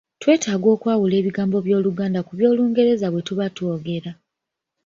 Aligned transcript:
Twetaaga 0.21 0.67
okwawula 0.75 1.15
ebigambo 1.21 1.57
by’Oluganda 1.65 2.19
ku 2.27 2.31
by'Olungereza 2.37 3.07
bwetuba 3.09 3.45
twogera. 3.55 4.11